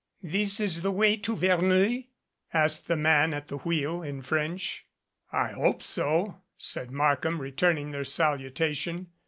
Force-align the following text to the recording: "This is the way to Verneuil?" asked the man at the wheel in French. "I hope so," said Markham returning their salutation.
"This 0.23 0.59
is 0.59 0.81
the 0.81 0.89
way 0.91 1.15
to 1.17 1.35
Verneuil?" 1.35 2.05
asked 2.51 2.87
the 2.87 2.95
man 2.97 3.35
at 3.35 3.49
the 3.49 3.57
wheel 3.59 4.01
in 4.01 4.23
French. 4.23 4.87
"I 5.31 5.49
hope 5.49 5.83
so," 5.83 6.41
said 6.57 6.89
Markham 6.89 7.39
returning 7.39 7.91
their 7.91 8.03
salutation. 8.05 9.11